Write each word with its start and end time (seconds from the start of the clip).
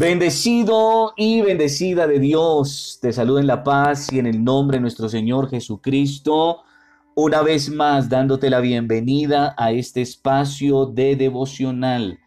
Bendecido 0.00 1.12
y 1.14 1.42
bendecida 1.42 2.06
de 2.06 2.18
Dios, 2.18 2.98
te 3.02 3.12
saludo 3.12 3.38
en 3.38 3.46
la 3.46 3.62
paz 3.62 4.10
y 4.10 4.18
en 4.18 4.24
el 4.24 4.42
nombre 4.42 4.78
de 4.78 4.80
nuestro 4.80 5.10
Señor 5.10 5.50
Jesucristo, 5.50 6.62
una 7.14 7.42
vez 7.42 7.68
más 7.68 8.08
dándote 8.08 8.48
la 8.48 8.60
bienvenida 8.60 9.54
a 9.58 9.72
este 9.72 10.00
espacio 10.00 10.86
de 10.86 11.16
devocional. 11.16 12.18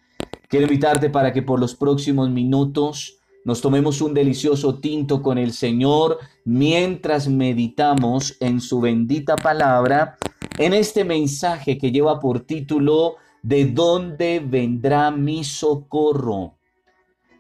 Quiero 0.50 0.68
invitarte 0.68 1.10
para 1.10 1.34
que 1.34 1.42
por 1.42 1.60
los 1.60 1.74
próximos 1.74 2.30
minutos 2.30 3.18
nos 3.44 3.60
tomemos 3.60 4.02
un 4.02 4.14
delicioso 4.14 4.78
tinto 4.78 5.24
con 5.24 5.40
el 5.40 5.52
Señor 5.52 6.20
mientras 6.46 7.28
meditamos 7.28 8.38
en 8.40 8.62
su 8.62 8.82
bendita 8.82 9.36
palabra, 9.36 10.20
en 10.60 10.76
este 10.76 11.04
mensaje 11.06 11.80
que 11.80 11.92
lleva 11.92 12.20
por 12.20 12.42
título 12.42 13.16
¿De 13.42 13.66
dónde 13.66 14.44
vendrá 14.46 15.10
mi 15.10 15.44
socorro? 15.44 16.54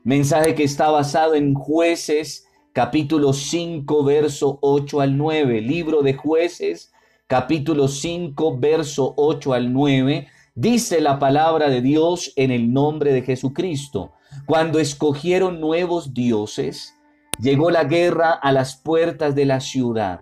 Mensaje 0.06 0.54
que 0.54 0.66
está 0.66 0.90
basado 0.90 1.34
en 1.34 1.54
jueces 1.54 2.46
capítulo 2.74 3.32
5, 3.32 4.04
verso 4.04 4.60
8 4.62 5.00
al 5.00 5.18
9. 5.18 5.62
Libro 5.62 6.02
de 6.02 6.14
jueces 6.14 6.92
capítulo 7.28 7.88
5, 7.88 8.58
verso 8.60 9.14
8 9.16 9.54
al 9.54 9.72
9. 9.72 10.28
Dice 10.56 11.00
la 11.00 11.20
palabra 11.20 11.70
de 11.70 11.82
Dios 11.82 12.34
en 12.36 12.52
el 12.52 12.74
nombre 12.74 13.14
de 13.14 13.22
Jesucristo. 13.22 14.12
Cuando 14.46 14.80
escogieron 14.80 15.62
nuevos 15.62 16.14
dioses, 16.14 16.96
llegó 17.40 17.72
la 17.72 17.86
guerra 17.86 18.32
a 18.32 18.52
las 18.52 18.76
puertas 18.76 19.36
de 19.36 19.46
la 19.46 19.62
ciudad 19.62 20.20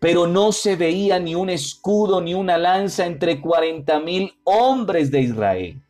pero 0.00 0.26
no 0.26 0.52
se 0.52 0.76
veía 0.76 1.18
ni 1.18 1.34
un 1.34 1.50
escudo 1.50 2.20
ni 2.20 2.34
una 2.34 2.58
lanza 2.58 3.06
entre 3.06 3.40
cuarenta 3.40 4.00
mil 4.00 4.32
hombres 4.44 5.10
de 5.10 5.20
Israel. 5.20 5.83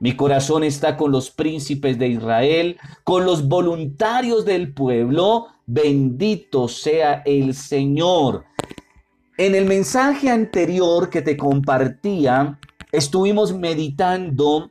Mi 0.00 0.16
corazón 0.16 0.64
está 0.64 0.96
con 0.96 1.12
los 1.12 1.30
príncipes 1.30 1.98
de 1.98 2.08
Israel, 2.08 2.78
con 3.04 3.26
los 3.26 3.46
voluntarios 3.46 4.46
del 4.46 4.72
pueblo. 4.72 5.48
Bendito 5.66 6.68
sea 6.68 7.22
el 7.26 7.54
Señor. 7.54 8.46
En 9.36 9.54
el 9.54 9.66
mensaje 9.66 10.30
anterior 10.30 11.10
que 11.10 11.20
te 11.20 11.36
compartía, 11.36 12.58
estuvimos 12.90 13.52
meditando 13.52 14.70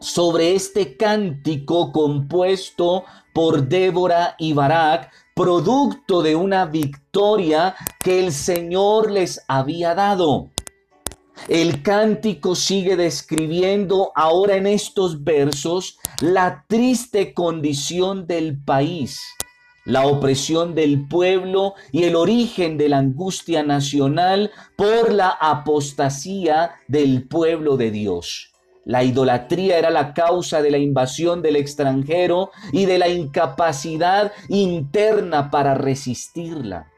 sobre 0.00 0.54
este 0.54 0.96
cántico 0.96 1.92
compuesto 1.92 3.04
por 3.34 3.68
Débora 3.68 4.34
y 4.38 4.54
Barak, 4.54 5.10
producto 5.34 6.22
de 6.22 6.36
una 6.36 6.64
victoria 6.64 7.74
que 8.02 8.24
el 8.24 8.32
Señor 8.32 9.10
les 9.10 9.44
había 9.46 9.94
dado. 9.94 10.53
El 11.48 11.82
cántico 11.82 12.54
sigue 12.54 12.96
describiendo 12.96 14.12
ahora 14.14 14.56
en 14.56 14.66
estos 14.66 15.24
versos 15.24 15.98
la 16.20 16.64
triste 16.68 17.34
condición 17.34 18.26
del 18.26 18.58
país, 18.58 19.20
la 19.84 20.06
opresión 20.06 20.74
del 20.74 21.06
pueblo 21.06 21.74
y 21.92 22.04
el 22.04 22.16
origen 22.16 22.78
de 22.78 22.88
la 22.88 22.98
angustia 22.98 23.62
nacional 23.62 24.52
por 24.76 25.12
la 25.12 25.28
apostasía 25.28 26.76
del 26.88 27.28
pueblo 27.28 27.76
de 27.76 27.90
Dios. 27.90 28.52
La 28.86 29.02
idolatría 29.02 29.78
era 29.78 29.90
la 29.90 30.14
causa 30.14 30.62
de 30.62 30.70
la 30.70 30.78
invasión 30.78 31.42
del 31.42 31.56
extranjero 31.56 32.50
y 32.72 32.86
de 32.86 32.98
la 32.98 33.08
incapacidad 33.08 34.32
interna 34.48 35.50
para 35.50 35.74
resistirla. 35.74 36.93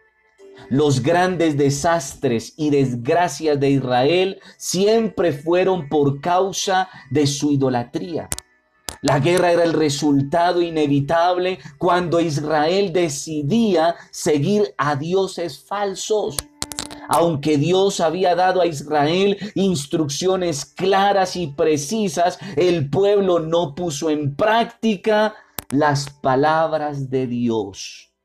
Los 0.69 1.03
grandes 1.03 1.57
desastres 1.57 2.55
y 2.57 2.71
desgracias 2.71 3.59
de 3.61 3.71
Israel 3.71 4.41
siempre 4.57 5.33
fueron 5.33 5.89
por 5.89 6.21
causa 6.21 6.89
de 7.11 7.27
su 7.27 7.53
idolatría. 7.53 8.29
La 9.03 9.21
guerra 9.21 9.53
era 9.53 9.63
el 9.63 9.73
resultado 9.73 10.61
inevitable 10.63 11.59
cuando 11.79 12.19
Israel 12.19 12.93
decidía 12.93 13.95
seguir 14.11 14.75
a 14.79 14.97
dioses 14.97 15.65
falsos. 15.65 16.37
Aunque 17.09 17.57
Dios 17.57 18.01
había 18.01 18.35
dado 18.35 18.61
a 18.61 18.67
Israel 18.67 19.37
instrucciones 19.55 20.65
claras 20.65 21.37
y 21.37 21.49
precisas, 21.49 22.39
el 22.57 22.91
pueblo 22.91 23.39
no 23.39 23.75
puso 23.75 24.11
en 24.11 24.35
práctica 24.35 25.35
las 25.71 26.11
palabras 26.11 27.11
de 27.11 27.27
Dios. 27.27 28.16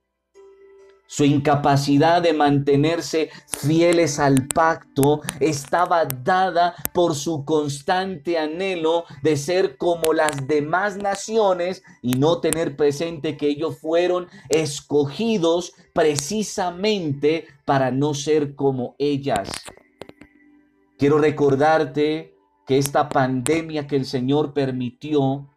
Su 1.14 1.26
incapacidad 1.26 2.22
de 2.22 2.32
mantenerse 2.32 3.32
fieles 3.46 4.18
al 4.18 4.48
pacto 4.48 5.20
estaba 5.42 6.06
dada 6.06 6.74
por 6.94 7.16
su 7.16 7.44
constante 7.44 8.40
anhelo 8.40 9.04
de 9.22 9.36
ser 9.36 9.76
como 9.76 10.14
las 10.14 10.48
demás 10.48 10.96
naciones 10.96 11.84
y 12.02 12.14
no 12.14 12.40
tener 12.40 12.78
presente 12.78 13.36
que 13.36 13.50
ellos 13.50 13.78
fueron 13.78 14.30
escogidos 14.48 15.74
precisamente 15.94 17.46
para 17.66 17.92
no 17.92 18.14
ser 18.14 18.56
como 18.56 18.96
ellas. 18.98 19.50
Quiero 20.98 21.18
recordarte 21.18 22.38
que 22.66 22.78
esta 22.78 23.10
pandemia 23.10 23.86
que 23.86 23.98
el 23.98 24.06
Señor 24.06 24.54
permitió 24.54 25.50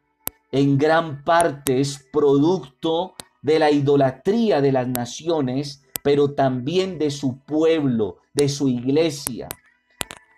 en 0.50 0.78
gran 0.78 1.22
parte 1.22 1.80
es 1.80 2.04
producto 2.12 3.14
de 3.44 3.58
la 3.58 3.70
idolatría 3.70 4.62
de 4.62 4.72
las 4.72 4.88
naciones, 4.88 5.84
pero 6.02 6.32
también 6.32 6.98
de 6.98 7.10
su 7.10 7.38
pueblo, 7.40 8.16
de 8.32 8.48
su 8.48 8.68
iglesia. 8.68 9.48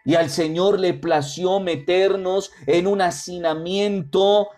Y 0.04 0.16
al 0.16 0.28
Señor 0.28 0.80
le 0.80 0.92
plació 0.92 1.60
meternos 1.60 2.50
en 2.66 2.88
un 2.88 3.00
hacinamiento 3.00 4.48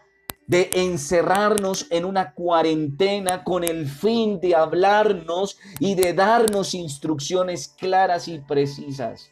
de 0.46 0.70
encerrarnos 0.72 1.88
en 1.90 2.06
una 2.06 2.32
cuarentena 2.32 3.44
con 3.44 3.64
el 3.64 3.86
fin 3.86 4.40
de 4.40 4.54
hablarnos 4.54 5.58
y 5.78 5.94
de 5.94 6.14
darnos 6.14 6.72
instrucciones 6.72 7.68
claras 7.68 8.28
y 8.28 8.38
precisas. 8.38 9.30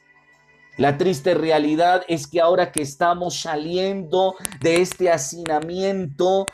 La 0.76 0.98
triste 0.98 1.32
realidad 1.32 2.02
es 2.06 2.26
que 2.26 2.38
ahora 2.38 2.70
que 2.70 2.82
estamos 2.82 3.40
saliendo 3.40 4.34
de 4.60 4.82
este 4.82 5.10
hacinamiento, 5.10 6.46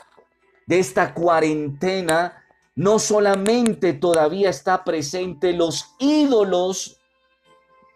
de 0.66 0.78
esta 0.78 1.12
cuarentena, 1.12 2.41
no 2.75 2.99
solamente 2.99 3.93
todavía 3.93 4.50
está 4.50 4.83
presente 4.84 5.53
los 5.53 5.94
ídolos 5.99 6.99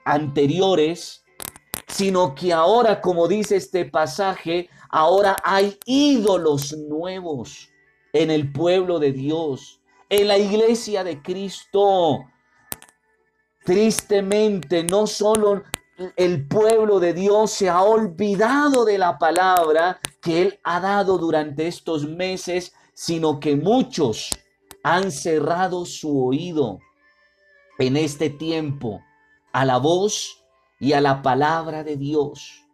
anteriores, 0.05 1.25
sino 1.89 2.35
que 2.35 2.53
ahora, 2.53 3.01
como 3.01 3.27
dice 3.27 3.57
este 3.57 3.87
pasaje, 3.87 4.69
ahora 4.91 5.37
hay 5.43 5.79
ídolos 5.87 6.77
nuevos 6.77 7.71
en 8.13 8.31
el 8.31 8.53
pueblo 8.53 8.99
de 8.99 9.13
Dios, 9.13 9.81
en 10.09 10.29
la 10.29 10.39
iglesia 10.39 11.05
de 11.05 11.23
Cristo. 11.23 12.25
Tristemente, 13.65 14.85
no 14.85 15.07
solo 15.07 15.63
el 16.17 16.47
pueblo 16.47 17.01
de 17.01 17.15
Dios 17.15 17.51
se 17.51 17.71
ha 17.71 17.83
olvidado 17.83 18.85
de 18.85 18.99
la 18.99 19.19
palabra 19.19 19.99
que 20.21 20.43
Él 20.43 20.61
ha 20.63 20.81
dado 20.81 21.19
durante 21.19 21.67
estos 21.67 22.07
meses, 22.07 22.75
sino 22.95 23.41
que 23.41 23.57
muchos 23.57 24.31
han 24.87 25.11
cerrado 25.11 25.85
su 25.85 26.25
oído 26.25 26.79
en 27.77 27.97
este 27.97 28.31
tiempo 28.31 29.03
a 29.51 29.65
la 29.65 29.79
voz 29.79 30.45
y 30.79 30.93
a 30.93 31.01
la 31.01 31.23
palabra 31.23 31.83
de 31.83 31.97
Dios. 31.97 32.65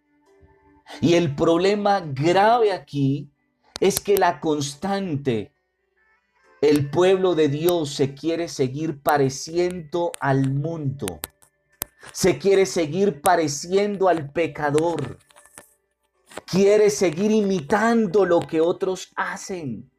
Y 1.01 1.15
el 1.15 1.35
problema 1.35 2.01
grave 2.01 2.71
aquí 2.71 3.31
es 3.81 3.99
que 3.99 4.19
la 4.19 4.41
constante, 4.41 5.55
el 6.61 6.91
pueblo 6.91 7.35
de 7.35 7.49
Dios 7.49 7.95
se 7.95 8.13
quiere 8.13 8.49
seguir 8.49 9.01
pareciendo 9.01 10.13
al 10.21 10.53
mundo, 10.53 11.19
se 12.13 12.39
quiere 12.39 12.67
seguir 12.67 13.23
pareciendo 13.23 14.11
al 14.11 14.31
pecador, 14.31 15.17
quiere 16.45 16.91
seguir 16.91 17.31
imitando 17.31 18.27
lo 18.27 18.41
que 18.41 18.61
otros 18.61 19.13
hacen 19.17 19.92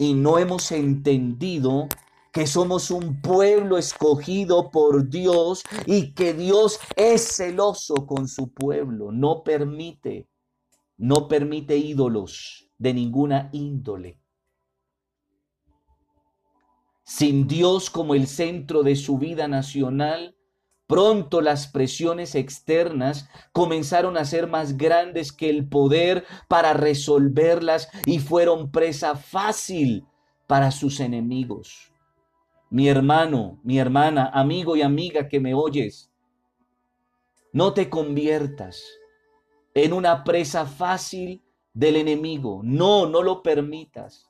y 0.00 0.14
no 0.14 0.38
hemos 0.38 0.72
entendido 0.72 1.86
que 2.32 2.46
somos 2.46 2.90
un 2.90 3.20
pueblo 3.20 3.76
escogido 3.76 4.70
por 4.70 5.10
Dios 5.10 5.62
y 5.84 6.14
que 6.14 6.32
Dios 6.32 6.80
es 6.96 7.36
celoso 7.36 8.06
con 8.06 8.26
su 8.26 8.50
pueblo. 8.50 9.12
No 9.12 9.44
permite, 9.44 10.26
no 10.96 11.28
permite 11.28 11.76
ídolos 11.76 12.70
de 12.78 12.94
ninguna 12.94 13.50
índole. 13.52 14.18
Sin 17.04 17.46
Dios 17.46 17.90
como 17.90 18.14
el 18.14 18.26
centro 18.26 18.82
de 18.82 18.96
su 18.96 19.18
vida 19.18 19.48
nacional, 19.48 20.34
Pronto 20.90 21.40
las 21.40 21.68
presiones 21.68 22.34
externas 22.34 23.30
comenzaron 23.52 24.16
a 24.16 24.24
ser 24.24 24.48
más 24.48 24.76
grandes 24.76 25.30
que 25.30 25.48
el 25.48 25.68
poder 25.68 26.24
para 26.48 26.72
resolverlas 26.72 27.88
y 28.06 28.18
fueron 28.18 28.72
presa 28.72 29.14
fácil 29.14 30.04
para 30.48 30.72
sus 30.72 30.98
enemigos. 30.98 31.92
Mi 32.70 32.88
hermano, 32.88 33.60
mi 33.62 33.78
hermana, 33.78 34.32
amigo 34.34 34.74
y 34.74 34.82
amiga 34.82 35.28
que 35.28 35.38
me 35.38 35.54
oyes, 35.54 36.10
no 37.52 37.72
te 37.72 37.88
conviertas 37.88 38.82
en 39.74 39.92
una 39.92 40.24
presa 40.24 40.66
fácil 40.66 41.40
del 41.72 41.94
enemigo. 41.94 42.62
No, 42.64 43.06
no 43.06 43.22
lo 43.22 43.44
permitas. 43.44 44.28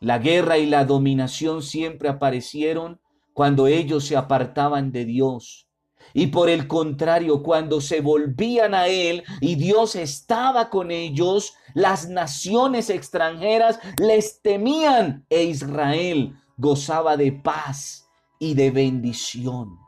La 0.00 0.18
guerra 0.18 0.56
y 0.56 0.64
la 0.64 0.86
dominación 0.86 1.60
siempre 1.60 2.08
aparecieron 2.08 2.99
cuando 3.32 3.66
ellos 3.66 4.06
se 4.06 4.16
apartaban 4.16 4.92
de 4.92 5.04
Dios. 5.04 5.66
Y 6.12 6.28
por 6.28 6.48
el 6.48 6.66
contrario, 6.66 7.42
cuando 7.42 7.80
se 7.80 8.00
volvían 8.00 8.74
a 8.74 8.88
Él 8.88 9.22
y 9.40 9.54
Dios 9.54 9.94
estaba 9.94 10.70
con 10.70 10.90
ellos, 10.90 11.54
las 11.74 12.08
naciones 12.08 12.90
extranjeras 12.90 13.78
les 13.98 14.40
temían 14.42 15.24
e 15.30 15.44
Israel 15.44 16.34
gozaba 16.56 17.16
de 17.16 17.32
paz 17.32 18.08
y 18.38 18.54
de 18.54 18.70
bendición. 18.70 19.78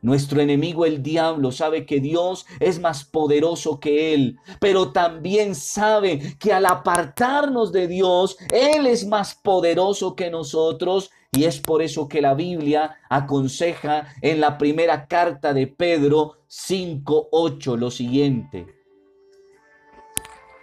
Nuestro 0.00 0.40
enemigo 0.40 0.86
el 0.86 1.02
diablo 1.02 1.50
sabe 1.50 1.84
que 1.84 1.98
Dios 1.98 2.46
es 2.60 2.78
más 2.78 3.04
poderoso 3.04 3.80
que 3.80 4.14
él, 4.14 4.38
pero 4.60 4.92
también 4.92 5.56
sabe 5.56 6.36
que 6.38 6.52
al 6.52 6.66
apartarnos 6.66 7.72
de 7.72 7.88
Dios, 7.88 8.36
Él 8.52 8.86
es 8.86 9.06
más 9.06 9.34
poderoso 9.34 10.14
que 10.14 10.30
nosotros 10.30 11.10
y 11.32 11.44
es 11.44 11.60
por 11.60 11.82
eso 11.82 12.08
que 12.08 12.22
la 12.22 12.34
Biblia 12.34 12.96
aconseja 13.10 14.14
en 14.22 14.40
la 14.40 14.56
primera 14.56 15.06
carta 15.06 15.52
de 15.52 15.66
Pedro 15.66 16.36
5.8 16.48 17.76
lo 17.76 17.90
siguiente. 17.90 18.77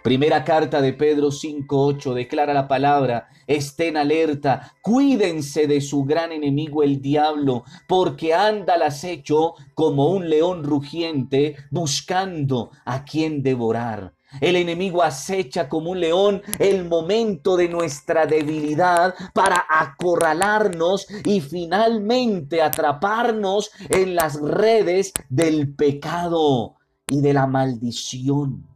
Primera 0.06 0.44
carta 0.44 0.80
de 0.80 0.92
Pedro 0.92 1.32
5.8 1.32 2.14
declara 2.14 2.54
la 2.54 2.68
palabra, 2.68 3.28
estén 3.48 3.96
alerta, 3.96 4.72
cuídense 4.80 5.66
de 5.66 5.80
su 5.80 6.04
gran 6.04 6.30
enemigo 6.30 6.84
el 6.84 7.02
diablo, 7.02 7.64
porque 7.88 8.32
anda 8.32 8.74
al 8.74 8.82
acecho 8.82 9.54
como 9.74 10.10
un 10.10 10.30
león 10.30 10.62
rugiente 10.62 11.56
buscando 11.72 12.70
a 12.84 13.04
quien 13.04 13.42
devorar. 13.42 14.14
El 14.40 14.54
enemigo 14.54 15.02
acecha 15.02 15.68
como 15.68 15.90
un 15.90 15.98
león 15.98 16.40
el 16.60 16.84
momento 16.84 17.56
de 17.56 17.68
nuestra 17.68 18.26
debilidad 18.26 19.12
para 19.34 19.66
acorralarnos 19.68 21.08
y 21.24 21.40
finalmente 21.40 22.62
atraparnos 22.62 23.72
en 23.88 24.14
las 24.14 24.40
redes 24.40 25.12
del 25.28 25.74
pecado 25.74 26.76
y 27.08 27.22
de 27.22 27.32
la 27.32 27.48
maldición. 27.48 28.75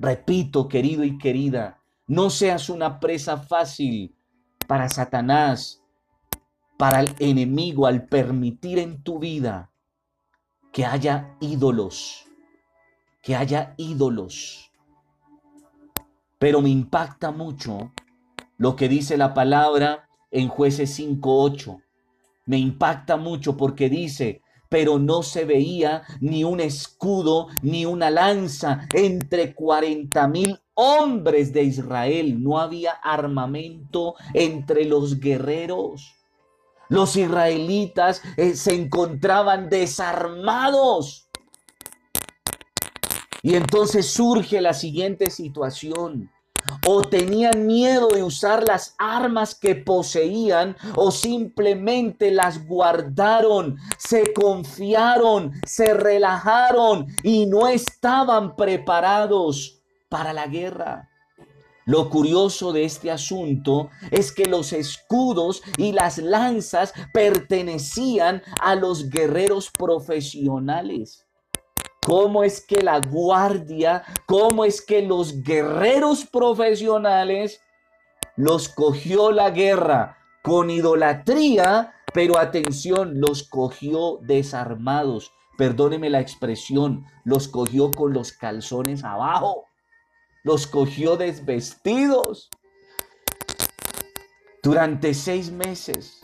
Repito, 0.00 0.66
querido 0.66 1.04
y 1.04 1.18
querida, 1.18 1.82
no 2.06 2.30
seas 2.30 2.70
una 2.70 3.00
presa 3.00 3.36
fácil 3.36 4.16
para 4.66 4.88
Satanás, 4.88 5.82
para 6.78 7.00
el 7.00 7.14
enemigo, 7.18 7.86
al 7.86 8.06
permitir 8.06 8.78
en 8.78 9.02
tu 9.02 9.18
vida 9.18 9.70
que 10.72 10.86
haya 10.86 11.36
ídolos, 11.38 12.24
que 13.22 13.36
haya 13.36 13.74
ídolos. 13.76 14.72
Pero 16.38 16.62
me 16.62 16.70
impacta 16.70 17.30
mucho 17.30 17.92
lo 18.56 18.76
que 18.76 18.88
dice 18.88 19.18
la 19.18 19.34
palabra 19.34 20.08
en 20.30 20.48
jueces 20.48 20.98
5.8. 20.98 21.78
Me 22.46 22.56
impacta 22.56 23.18
mucho 23.18 23.54
porque 23.54 23.90
dice, 23.90 24.40
pero 24.70 24.98
no 24.98 25.22
se 25.22 25.44
veía 25.44 26.04
ni 26.20 26.44
un 26.44 26.60
escudo 26.60 27.48
ni 27.60 27.84
una 27.84 28.08
lanza 28.08 28.86
entre 28.94 29.52
cuarenta 29.52 30.28
mil 30.28 30.58
hombres 30.74 31.52
de 31.52 31.64
Israel. 31.64 32.42
No 32.42 32.58
había 32.58 32.92
armamento 32.92 34.14
entre 34.32 34.86
los 34.86 35.18
guerreros. 35.20 36.14
Los 36.88 37.16
israelitas 37.16 38.22
eh, 38.36 38.54
se 38.54 38.74
encontraban 38.74 39.68
desarmados. 39.68 41.28
Y 43.42 43.56
entonces 43.56 44.06
surge 44.06 44.60
la 44.60 44.72
siguiente 44.72 45.30
situación 45.30 46.30
o 46.86 47.02
tenían 47.02 47.66
miedo 47.66 48.08
de 48.08 48.22
usar 48.22 48.66
las 48.66 48.94
armas 48.98 49.54
que 49.54 49.74
poseían 49.74 50.76
o 50.96 51.10
simplemente 51.10 52.30
las 52.30 52.66
guardaron, 52.66 53.76
se 53.98 54.32
confiaron, 54.32 55.52
se 55.66 55.94
relajaron 55.94 57.06
y 57.22 57.46
no 57.46 57.68
estaban 57.68 58.56
preparados 58.56 59.82
para 60.08 60.32
la 60.32 60.46
guerra. 60.46 61.10
Lo 61.86 62.08
curioso 62.08 62.72
de 62.72 62.84
este 62.84 63.10
asunto 63.10 63.90
es 64.10 64.32
que 64.32 64.44
los 64.44 64.72
escudos 64.72 65.62
y 65.76 65.92
las 65.92 66.18
lanzas 66.18 66.92
pertenecían 67.12 68.42
a 68.60 68.74
los 68.74 69.08
guerreros 69.08 69.70
profesionales. 69.70 71.26
¿Cómo 72.10 72.42
es 72.42 72.60
que 72.60 72.82
la 72.82 72.98
guardia, 72.98 74.02
cómo 74.26 74.64
es 74.64 74.82
que 74.82 75.00
los 75.00 75.44
guerreros 75.44 76.26
profesionales 76.26 77.60
los 78.34 78.68
cogió 78.68 79.30
la 79.30 79.50
guerra 79.50 80.18
con 80.42 80.70
idolatría, 80.70 81.94
pero 82.12 82.36
atención, 82.36 83.20
los 83.20 83.44
cogió 83.44 84.18
desarmados. 84.22 85.30
Perdóneme 85.56 86.10
la 86.10 86.18
expresión, 86.18 87.06
los 87.22 87.46
cogió 87.46 87.92
con 87.92 88.12
los 88.12 88.32
calzones 88.32 89.04
abajo, 89.04 89.66
los 90.42 90.66
cogió 90.66 91.16
desvestidos. 91.16 92.50
Durante 94.64 95.14
seis 95.14 95.52
meses, 95.52 96.18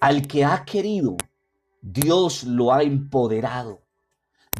al 0.00 0.26
que 0.26 0.46
ha 0.46 0.64
querido 0.64 1.18
Dios 1.82 2.44
lo 2.44 2.72
ha 2.72 2.82
empoderado. 2.82 3.82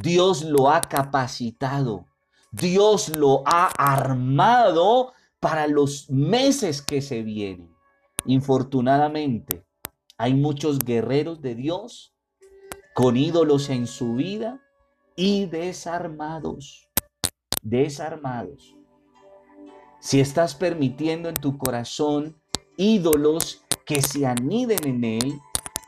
Dios 0.02 0.44
lo 0.44 0.70
ha 0.70 0.80
capacitado. 0.82 2.06
Dios 2.52 3.10
lo 3.10 3.42
ha 3.46 3.66
armado 3.76 5.12
para 5.38 5.66
los 5.66 6.10
meses 6.10 6.82
que 6.82 7.02
se 7.02 7.22
vienen. 7.22 7.74
Infortunadamente, 8.26 9.64
hay 10.18 10.34
muchos 10.34 10.78
guerreros 10.78 11.40
de 11.40 11.54
Dios 11.54 12.14
con 12.94 13.16
ídolos 13.16 13.70
en 13.70 13.86
su 13.86 14.14
vida 14.14 14.60
y 15.16 15.46
desarmados. 15.46 16.88
Desarmados. 17.62 18.76
Si 20.00 20.20
estás 20.20 20.54
permitiendo 20.54 21.28
en 21.28 21.36
tu 21.36 21.58
corazón 21.58 22.40
ídolos 22.76 23.62
que 23.84 24.02
se 24.02 24.26
aniden 24.26 24.86
en 24.86 25.04
él, 25.04 25.40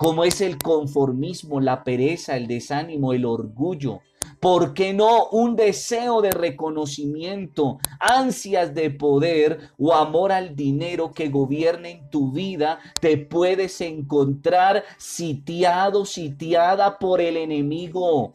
como 0.03 0.25
es 0.25 0.41
el 0.41 0.59
conformismo, 0.59 1.61
la 1.61 1.85
pereza, 1.85 2.37
el 2.37 2.49
desánimo, 2.49 3.13
el 3.13 3.25
orgullo. 3.25 4.01
¿Por 4.41 4.75
qué 4.75 4.93
no 4.93 5.29
un 5.29 5.55
deseo 5.55 6.21
de 6.21 6.33
reconocimiento, 6.33 7.79
ansias 8.01 8.75
de 8.75 8.91
poder 8.91 9.71
o 9.79 9.95
amor 9.95 10.33
al 10.33 10.57
dinero 10.57 11.13
que 11.13 11.29
gobierne 11.29 11.91
en 11.93 12.11
tu 12.11 12.33
vida? 12.33 12.81
Te 13.01 13.17
puedes 13.17 13.81
encontrar 13.81 14.83
sitiado, 14.99 16.05
sitiada 16.05 16.99
por 16.99 17.21
el 17.21 17.37
enemigo. 17.37 18.35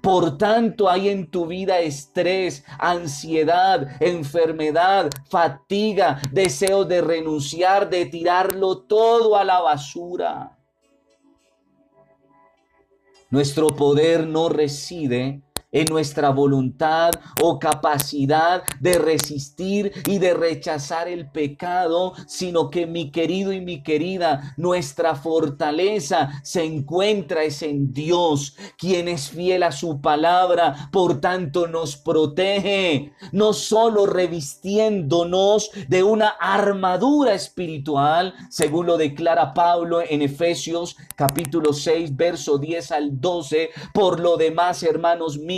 Por 0.00 0.38
tanto, 0.38 0.88
hay 0.88 1.08
en 1.08 1.28
tu 1.32 1.46
vida 1.46 1.80
estrés, 1.80 2.64
ansiedad, 2.78 3.88
enfermedad, 4.00 5.10
fatiga, 5.28 6.20
deseo 6.30 6.84
de 6.84 7.00
renunciar, 7.00 7.90
de 7.90 8.06
tirarlo 8.06 8.82
todo 8.82 9.34
a 9.34 9.42
la 9.42 9.60
basura. 9.60 10.57
Nuestro 13.30 13.68
poder 13.76 14.26
no 14.26 14.48
reside 14.48 15.42
en 15.70 15.86
nuestra 15.90 16.30
voluntad 16.30 17.10
o 17.42 17.58
capacidad 17.58 18.62
de 18.80 18.98
resistir 18.98 19.92
y 20.06 20.18
de 20.18 20.34
rechazar 20.34 21.08
el 21.08 21.30
pecado, 21.30 22.14
sino 22.26 22.70
que 22.70 22.86
mi 22.86 23.10
querido 23.10 23.52
y 23.52 23.60
mi 23.60 23.82
querida, 23.82 24.54
nuestra 24.56 25.14
fortaleza 25.14 26.40
se 26.42 26.64
encuentra 26.64 27.44
es 27.44 27.62
en 27.62 27.92
Dios, 27.92 28.56
quien 28.78 29.08
es 29.08 29.28
fiel 29.30 29.62
a 29.62 29.72
su 29.72 30.00
palabra, 30.00 30.88
por 30.90 31.20
tanto 31.20 31.66
nos 31.66 31.96
protege, 31.96 33.12
no 33.32 33.52
solo 33.52 34.06
revistiéndonos 34.06 35.70
de 35.88 36.02
una 36.02 36.28
armadura 36.28 37.34
espiritual, 37.34 38.34
según 38.50 38.86
lo 38.86 38.96
declara 38.96 39.52
Pablo 39.52 40.00
en 40.00 40.22
Efesios 40.22 40.96
capítulo 41.16 41.72
6, 41.72 42.16
verso 42.16 42.58
10 42.58 42.92
al 42.92 43.20
12, 43.20 43.70
por 43.92 44.20
lo 44.20 44.36
demás, 44.36 44.82
hermanos 44.82 45.36
míos, 45.38 45.57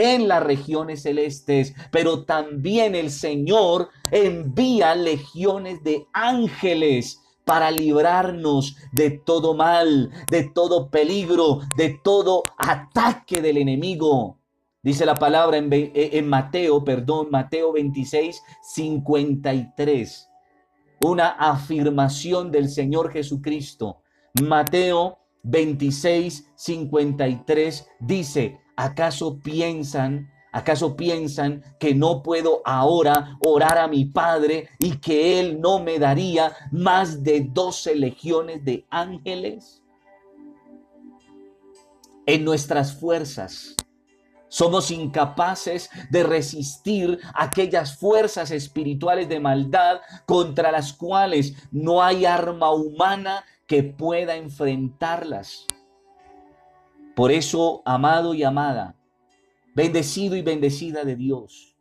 en 0.00 0.28
las 0.28 0.42
regiones 0.42 1.02
celestes, 1.02 1.74
pero 1.90 2.24
también 2.24 2.94
el 2.94 3.10
Señor 3.10 3.90
envía 4.10 4.94
legiones 4.94 5.84
de 5.84 6.06
ángeles 6.12 7.20
para 7.44 7.70
librarnos 7.70 8.76
de 8.92 9.10
todo 9.10 9.54
mal, 9.54 10.10
de 10.30 10.44
todo 10.44 10.88
peligro, 10.90 11.60
de 11.76 12.00
todo 12.02 12.42
ataque 12.56 13.42
del 13.42 13.58
enemigo. 13.58 14.38
Dice 14.82 15.04
la 15.04 15.16
palabra 15.16 15.58
en, 15.58 15.68
en 15.72 16.28
Mateo, 16.28 16.82
perdón, 16.82 17.28
Mateo 17.30 17.72
26, 17.72 18.42
53. 18.62 20.28
Una 21.02 21.28
afirmación 21.28 22.50
del 22.50 22.70
Señor 22.70 23.10
Jesucristo. 23.12 24.00
Mateo 24.42 25.18
26, 25.42 26.52
53 26.54 27.88
dice, 28.00 28.60
¿acaso 28.84 29.38
piensan 29.38 30.30
¿Acaso 30.52 30.96
piensan 30.96 31.62
que 31.78 31.94
no 31.94 32.22
puedo 32.22 32.60
ahora 32.64 33.36
orar 33.40 33.78
a 33.78 33.86
mi 33.86 34.04
Padre 34.04 34.68
y 34.80 34.96
que 34.96 35.38
Él 35.38 35.60
no 35.60 35.78
me 35.78 35.98
daría 36.00 36.52
más 36.72 37.22
de 37.22 37.42
doce 37.42 37.94
legiones 37.94 38.64
de 38.64 38.84
ángeles? 38.90 39.84
En 42.26 42.44
nuestras 42.44 42.92
fuerzas 42.92 43.76
somos 44.48 44.90
incapaces 44.90 45.88
de 46.10 46.24
resistir 46.24 47.20
aquellas 47.34 47.96
fuerzas 47.96 48.50
espirituales 48.50 49.28
de 49.28 49.38
maldad 49.38 50.00
contra 50.26 50.72
las 50.72 50.92
cuales 50.92 51.54
no 51.70 52.02
hay 52.02 52.24
arma 52.24 52.72
humana 52.72 53.44
que 53.68 53.84
pueda 53.84 54.34
enfrentarlas. 54.34 55.66
Por 57.14 57.32
eso, 57.32 57.82
amado 57.84 58.34
y 58.34 58.42
amada, 58.42 58.96
bendecido 59.74 60.36
y 60.36 60.42
bendecida 60.42 61.04
de 61.04 61.16
Dios. 61.16 61.76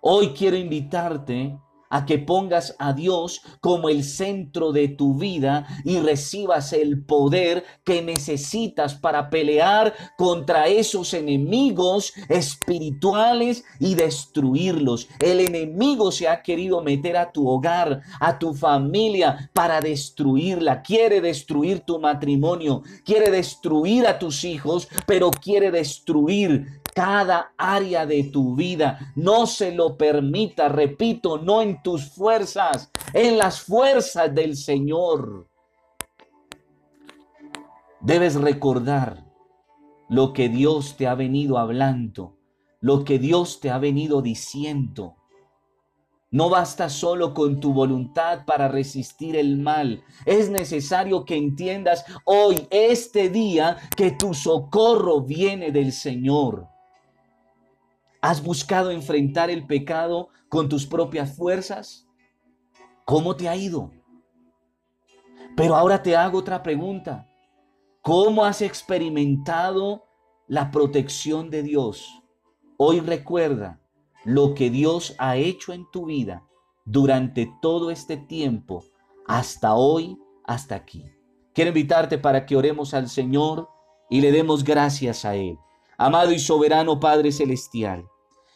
Hoy 0.00 0.30
quiero 0.30 0.56
invitarte 0.56 1.58
a 1.92 2.06
que 2.06 2.18
pongas 2.18 2.74
a 2.78 2.94
Dios 2.94 3.42
como 3.60 3.90
el 3.90 4.02
centro 4.02 4.72
de 4.72 4.88
tu 4.88 5.14
vida 5.14 5.66
y 5.84 5.98
recibas 5.98 6.72
el 6.72 7.04
poder 7.04 7.64
que 7.84 8.00
necesitas 8.00 8.94
para 8.94 9.28
pelear 9.28 9.92
contra 10.16 10.68
esos 10.68 11.12
enemigos 11.12 12.14
espirituales 12.30 13.64
y 13.78 13.94
destruirlos. 13.94 15.06
El 15.20 15.40
enemigo 15.40 16.10
se 16.10 16.28
ha 16.28 16.42
querido 16.42 16.80
meter 16.80 17.18
a 17.18 17.30
tu 17.30 17.46
hogar, 17.46 18.00
a 18.20 18.38
tu 18.38 18.54
familia 18.54 19.50
para 19.52 19.82
destruirla. 19.82 20.82
Quiere 20.82 21.20
destruir 21.20 21.80
tu 21.80 22.00
matrimonio, 22.00 22.82
quiere 23.04 23.30
destruir 23.30 24.06
a 24.06 24.18
tus 24.18 24.44
hijos, 24.44 24.88
pero 25.06 25.30
quiere 25.30 25.70
destruir 25.70 26.81
cada 26.94 27.54
área 27.56 28.06
de 28.06 28.24
tu 28.24 28.54
vida. 28.54 29.12
No 29.16 29.46
se 29.46 29.72
lo 29.72 29.96
permita, 29.96 30.68
repito, 30.68 31.38
no 31.38 31.62
en 31.62 31.82
tus 31.82 32.10
fuerzas, 32.10 32.90
en 33.12 33.38
las 33.38 33.62
fuerzas 33.62 34.34
del 34.34 34.56
Señor. 34.56 35.48
Debes 38.00 38.34
recordar 38.34 39.24
lo 40.08 40.32
que 40.32 40.48
Dios 40.48 40.96
te 40.96 41.06
ha 41.06 41.14
venido 41.14 41.58
hablando, 41.58 42.36
lo 42.80 43.04
que 43.04 43.18
Dios 43.18 43.60
te 43.60 43.70
ha 43.70 43.78
venido 43.78 44.20
diciendo. 44.22 45.16
No 46.30 46.48
basta 46.48 46.88
solo 46.88 47.34
con 47.34 47.60
tu 47.60 47.74
voluntad 47.74 48.46
para 48.46 48.66
resistir 48.66 49.36
el 49.36 49.58
mal. 49.58 50.02
Es 50.24 50.48
necesario 50.50 51.26
que 51.26 51.36
entiendas 51.36 52.06
hoy, 52.24 52.66
este 52.70 53.28
día, 53.28 53.76
que 53.94 54.12
tu 54.12 54.32
socorro 54.32 55.20
viene 55.20 55.70
del 55.72 55.92
Señor. 55.92 56.68
¿Has 58.22 58.40
buscado 58.40 58.92
enfrentar 58.92 59.50
el 59.50 59.66
pecado 59.66 60.28
con 60.48 60.68
tus 60.68 60.86
propias 60.86 61.36
fuerzas? 61.36 62.06
¿Cómo 63.04 63.34
te 63.34 63.48
ha 63.48 63.56
ido? 63.56 63.90
Pero 65.56 65.74
ahora 65.74 66.04
te 66.04 66.16
hago 66.16 66.38
otra 66.38 66.62
pregunta. 66.62 67.28
¿Cómo 68.00 68.44
has 68.44 68.62
experimentado 68.62 70.04
la 70.46 70.70
protección 70.70 71.50
de 71.50 71.64
Dios? 71.64 72.22
Hoy 72.76 73.00
recuerda 73.00 73.80
lo 74.24 74.54
que 74.54 74.70
Dios 74.70 75.16
ha 75.18 75.36
hecho 75.36 75.72
en 75.72 75.90
tu 75.90 76.06
vida 76.06 76.46
durante 76.84 77.52
todo 77.60 77.90
este 77.90 78.16
tiempo, 78.16 78.84
hasta 79.26 79.74
hoy, 79.74 80.16
hasta 80.44 80.76
aquí. 80.76 81.04
Quiero 81.54 81.70
invitarte 81.70 82.18
para 82.18 82.46
que 82.46 82.54
oremos 82.54 82.94
al 82.94 83.08
Señor 83.08 83.68
y 84.08 84.20
le 84.20 84.30
demos 84.30 84.62
gracias 84.62 85.24
a 85.24 85.34
Él. 85.34 85.58
Amado 85.98 86.32
y 86.32 86.38
soberano 86.38 86.98
Padre 86.98 87.30
Celestial, 87.30 88.06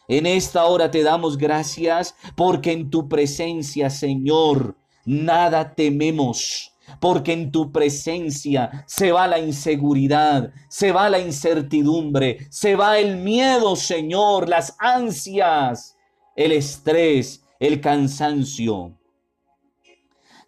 en 0.07 0.25
esta 0.25 0.65
hora 0.65 0.89
te 0.89 1.03
damos 1.03 1.37
gracias 1.37 2.15
porque 2.35 2.71
en 2.71 2.89
tu 2.89 3.09
presencia, 3.09 3.89
Señor, 3.89 4.75
nada 5.05 5.73
tememos. 5.73 6.73
Porque 7.01 7.33
en 7.33 7.51
tu 7.51 7.73
presencia 7.73 8.85
se 8.87 9.11
va 9.11 9.27
la 9.27 9.39
inseguridad, 9.39 10.53
se 10.69 10.93
va 10.93 11.09
la 11.09 11.19
incertidumbre, 11.19 12.47
se 12.49 12.77
va 12.77 12.97
el 12.97 13.17
miedo, 13.17 13.75
Señor, 13.75 14.47
las 14.47 14.73
ansias, 14.79 15.97
el 16.33 16.53
estrés, 16.53 17.43
el 17.59 17.81
cansancio. 17.81 18.96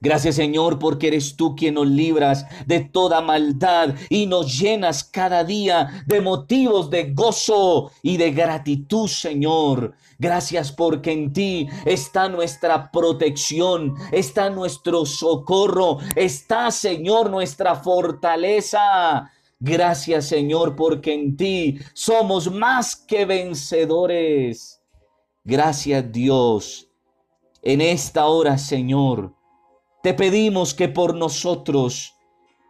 Gracias 0.02 0.36
Señor 0.36 0.80
porque 0.80 1.08
eres 1.08 1.36
tú 1.36 1.58
quien 1.58 1.74
nos 1.74 1.88
libras 1.88 2.46
de 2.66 2.80
toda 2.80 3.20
maldad 3.20 3.96
y 4.10 4.28
nos 4.28 4.58
llenas 4.58 5.04
cada 5.04 5.44
día 5.44 6.06
de 6.08 6.22
motivos 6.22 6.90
de 6.90 7.12
gozo 7.12 7.92
y 8.02 8.16
de 8.16 8.32
gratitud 8.32 9.10
Señor. 9.10 9.94
Gracias 10.18 10.72
porque 10.72 11.12
en 11.12 11.34
ti 11.34 11.68
está 11.84 12.30
nuestra 12.30 12.90
protección, 12.92 13.96
está 14.14 14.50
nuestro 14.50 15.06
socorro, 15.06 15.98
está 16.16 16.72
Señor 16.72 17.30
nuestra 17.30 17.76
fortaleza. 17.76 19.30
Gracias 19.60 20.28
Señor 20.28 20.78
porque 20.78 21.14
en 21.14 21.36
ti 21.36 21.78
somos 21.94 22.50
más 22.50 22.96
que 22.96 23.26
vencedores. 23.26 24.82
Gracias 25.44 26.10
Dios. 26.10 26.88
En 27.62 27.82
esta 27.82 28.28
hora 28.28 28.58
Señor 28.58 29.39
te 30.02 30.14
pedimos 30.14 30.74
que 30.74 30.88
por 30.88 31.16
nosotros 31.16 32.16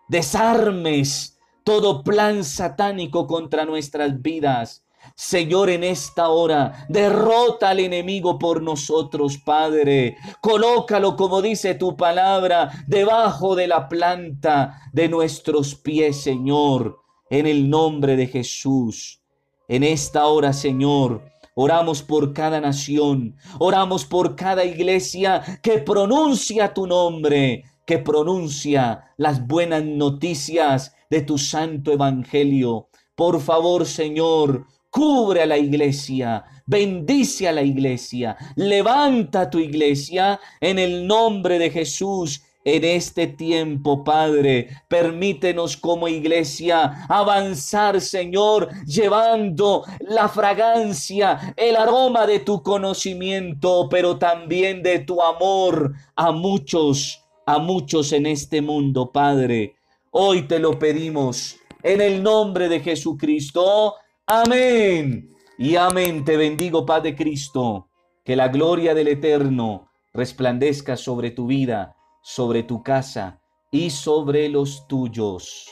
desarmes 0.08 1.38
todo 1.64 2.04
plan 2.04 2.44
satánico 2.44 3.28
contra 3.28 3.66
nuestras 3.66 4.22
vidas. 4.22 4.84
Señor, 5.16 5.70
en 5.70 5.84
esta 5.84 6.30
hora, 6.30 6.86
derrota 6.90 7.70
al 7.70 7.80
enemigo 7.80 8.40
por 8.40 8.62
nosotros, 8.62 9.38
Padre. 9.38 10.18
Colócalo, 10.42 11.16
como 11.16 11.42
dice 11.42 11.76
tu 11.76 11.96
palabra, 11.96 12.72
debajo 12.88 13.56
de 13.56 13.68
la 13.68 13.88
planta 13.88 14.82
de 14.92 15.08
nuestros 15.08 15.76
pies, 15.76 16.22
Señor, 16.22 17.00
en 17.30 17.48
el 17.48 17.70
nombre 17.70 18.16
de 18.16 18.28
Jesús. 18.28 19.22
En 19.68 19.84
esta 19.84 20.26
hora, 20.26 20.52
Señor, 20.52 21.24
Oramos 21.62 22.02
por 22.02 22.32
cada 22.32 22.62
nación, 22.62 23.36
oramos 23.60 24.06
por 24.06 24.38
cada 24.38 24.64
iglesia 24.64 25.60
que 25.62 25.80
pronuncia 25.80 26.74
tu 26.74 26.88
nombre, 26.88 27.66
que 27.86 27.98
pronuncia 27.98 29.12
las 29.18 29.46
buenas 29.46 29.84
noticias 29.84 30.96
de 31.10 31.22
tu 31.22 31.38
santo 31.38 31.92
evangelio. 31.92 32.88
Por 33.14 33.42
favor, 33.42 33.86
Señor, 33.86 34.68
cubre 34.90 35.42
a 35.42 35.46
la 35.46 35.58
iglesia, 35.58 36.46
bendice 36.66 37.50
a 37.50 37.52
la 37.52 37.64
iglesia, 37.64 38.38
levanta 38.56 39.50
tu 39.50 39.60
iglesia 39.60 40.40
en 40.62 40.80
el 40.80 41.06
nombre 41.06 41.60
de 41.60 41.72
Jesús 41.72 42.42
en 42.64 42.84
este 42.84 43.28
tiempo, 43.28 44.04
Padre. 44.04 44.70
Permítenos 44.88 45.78
como 45.78 46.08
iglesia 46.08 47.06
avanzar, 47.08 48.02
Señor, 48.02 48.70
llevando 48.86 49.86
la 50.02 50.28
fragancia, 50.28 51.54
el 51.56 51.76
aroma 51.76 52.28
de 52.28 52.40
tu 52.40 52.62
conocimiento, 52.62 53.88
pero 53.90 54.18
también 54.18 54.84
de 54.84 55.00
tu 55.00 55.22
amor 55.22 55.94
a 56.16 56.32
muchos, 56.32 57.24
a 57.46 57.60
muchos 57.60 58.12
en 58.12 58.26
este 58.26 58.62
mundo, 58.62 59.12
Padre. 59.12 59.76
Hoy 60.12 60.44
te 60.44 60.60
lo 60.60 60.78
pedimos 60.78 61.58
en 61.84 62.02
el 62.02 62.22
nombre 62.22 62.68
de 62.68 62.80
Jesucristo. 62.82 63.96
Amén. 64.26 65.30
Y 65.58 65.76
amén. 65.76 66.26
Te 66.26 66.36
bendigo, 66.38 66.86
Padre 66.86 67.16
Cristo. 67.16 67.88
Que 68.24 68.36
la 68.36 68.50
gloria 68.50 68.94
del 68.94 69.08
Eterno 69.08 69.90
resplandezca 70.14 70.98
sobre 70.98 71.32
tu 71.32 71.48
vida 71.48 71.96
sobre 72.22 72.64
tu 72.64 72.84
casa 72.84 73.42
y 73.72 73.90
sobre 73.90 74.50
los 74.50 74.88
tuyos. 74.88 75.70